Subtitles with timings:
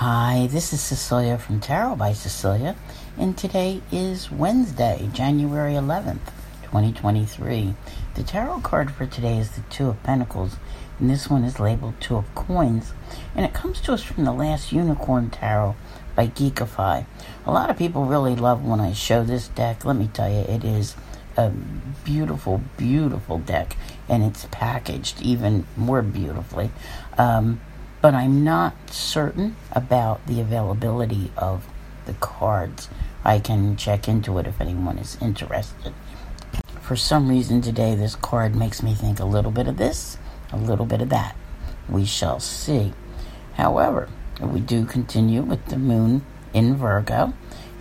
[0.00, 2.74] Hi, this is Cecilia from Tarot by Cecilia,
[3.18, 6.24] and today is Wednesday, January 11th,
[6.62, 7.74] 2023.
[8.14, 10.56] The tarot card for today is the Two of Pentacles,
[10.98, 12.94] and this one is labeled Two of Coins,
[13.36, 15.76] and it comes to us from the last Unicorn Tarot
[16.16, 17.04] by Geekify.
[17.44, 19.84] A lot of people really love when I show this deck.
[19.84, 20.96] Let me tell you, it is
[21.36, 21.50] a
[22.04, 23.76] beautiful, beautiful deck,
[24.08, 26.70] and it's packaged even more beautifully.
[27.18, 27.60] Um,
[28.00, 31.66] but I'm not certain about the availability of
[32.06, 32.88] the cards.
[33.24, 35.92] I can check into it if anyone is interested.
[36.80, 40.18] For some reason today, this card makes me think a little bit of this,
[40.50, 41.36] a little bit of that.
[41.88, 42.92] We shall see.
[43.54, 44.08] However,
[44.40, 47.34] we do continue with the moon in Virgo,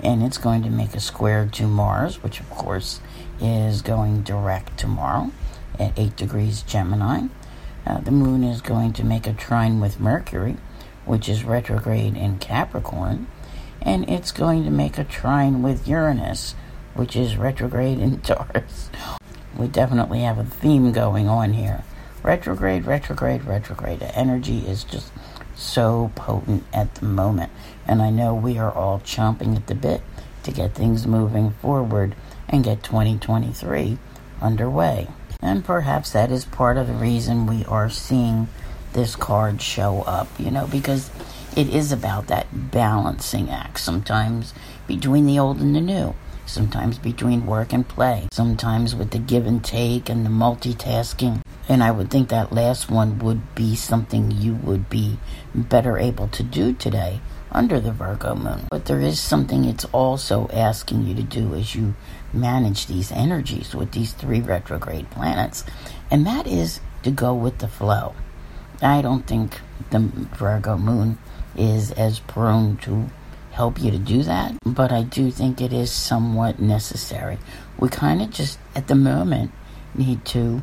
[0.03, 2.99] and it's going to make a square to Mars, which of course
[3.39, 5.31] is going direct tomorrow
[5.79, 7.27] at 8 degrees Gemini.
[7.89, 10.57] Uh, the moon is going to make a trine with Mercury,
[11.05, 13.25] which is retrograde in Capricorn,
[13.81, 16.53] and it's going to make a trine with Uranus,
[16.93, 18.91] which is retrograde in Taurus.
[19.57, 21.83] We definitely have a theme going on here.
[22.21, 24.01] Retrograde, retrograde, retrograde.
[24.01, 25.11] The energy is just
[25.55, 27.51] so potent at the moment,
[27.87, 30.01] and I know we are all chomping at the bit
[30.43, 32.15] to get things moving forward
[32.47, 33.97] and get 2023
[34.41, 35.07] underway.
[35.41, 38.49] And perhaps that is part of the reason we are seeing
[38.91, 41.09] this card show up, you know, because
[41.55, 43.79] it is about that balancing act.
[43.79, 44.53] Sometimes
[44.85, 46.13] between the old and the new,
[46.45, 51.41] sometimes between work and play, sometimes with the give and take and the multitasking.
[51.69, 55.19] And I would think that last one would be something you would be
[55.55, 58.67] better able to do today under the Virgo moon.
[58.69, 61.95] But there is something it's also asking you to do as you
[62.33, 65.63] manage these energies with these three retrograde planets,
[66.11, 68.13] and that is to go with the flow.
[68.81, 69.59] I don't think
[69.89, 71.17] the Virgo moon
[71.55, 73.09] is as prone to
[73.51, 77.37] help you to do that, but I do think it is somewhat necessary.
[77.77, 79.51] We kind of just, at the moment,
[79.95, 80.61] need to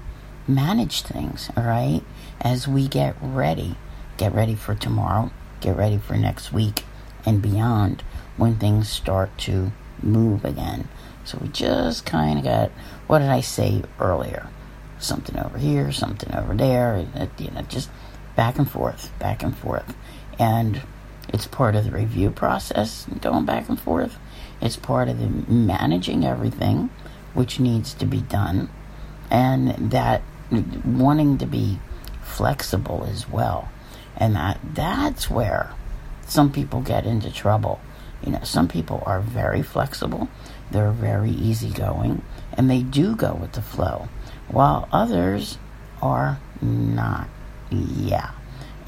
[0.49, 2.03] manage things, all right?
[2.41, 3.77] As we get ready,
[4.17, 5.31] get ready for tomorrow,
[5.67, 6.85] get ready for next week
[7.25, 8.03] and beyond
[8.37, 10.89] when things start to move again.
[11.25, 12.71] So we just kind of got,
[13.09, 14.49] what did I say earlier?
[15.01, 17.91] Something over here, something over there, uh, you know, just
[18.37, 19.97] back and forth, back and forth.
[20.39, 20.83] And
[21.29, 24.19] it's part of the review process, going back and forth.
[24.61, 26.91] It's part of the managing everything,
[27.35, 28.71] which needs to be done.
[29.31, 30.23] And that
[30.85, 31.81] wanting to be
[32.23, 33.69] flexible as well.
[34.17, 35.73] And that that's where
[36.27, 37.81] some people get into trouble.
[38.25, 40.29] You know, some people are very flexible
[40.71, 42.23] they're very easygoing
[42.53, 44.09] and they do go with the flow,
[44.49, 45.59] while others
[46.03, 47.29] are not.
[47.71, 48.31] Yeah.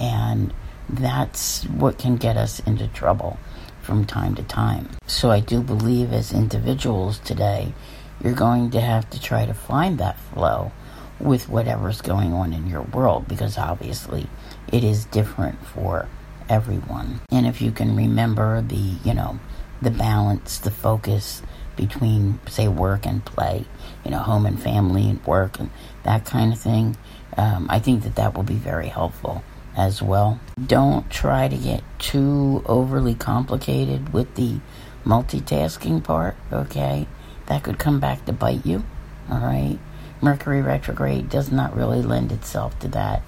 [0.00, 0.52] And
[0.88, 3.38] that's what can get us into trouble
[3.82, 4.88] from time to time.
[5.06, 7.74] So I do believe as individuals today,
[8.22, 10.72] you're going to have to try to find that flow
[11.20, 14.28] with whatever's going on in your world because obviously
[14.72, 16.08] it is different for
[16.48, 17.20] everyone.
[17.30, 19.38] And if you can remember the, you know,
[19.82, 21.42] the balance, the focus,
[21.78, 23.64] between, say, work and play,
[24.04, 25.70] you know, home and family and work and
[26.02, 26.96] that kind of thing.
[27.36, 29.44] Um, I think that that will be very helpful
[29.76, 30.40] as well.
[30.66, 34.58] Don't try to get too overly complicated with the
[35.06, 37.06] multitasking part, okay?
[37.46, 38.84] That could come back to bite you,
[39.30, 39.78] all right?
[40.20, 43.22] Mercury retrograde does not really lend itself to that.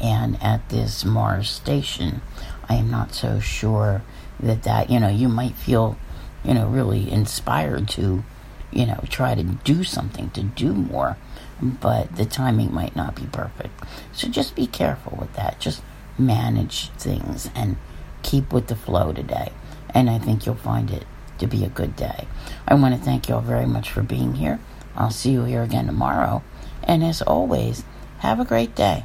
[0.00, 2.20] And at this Mars station,
[2.68, 4.02] I am not so sure
[4.38, 5.96] that that, you know, you might feel
[6.46, 8.22] you know, really inspired to,
[8.70, 11.16] you know, try to do something, to do more,
[11.60, 13.82] but the timing might not be perfect.
[14.12, 15.58] So just be careful with that.
[15.58, 15.82] Just
[16.16, 17.76] manage things and
[18.22, 19.52] keep with the flow today.
[19.90, 21.04] And I think you'll find it
[21.38, 22.28] to be a good day.
[22.66, 24.60] I want to thank you all very much for being here.
[24.96, 26.42] I'll see you here again tomorrow.
[26.82, 27.84] And as always,
[28.18, 29.04] have a great day.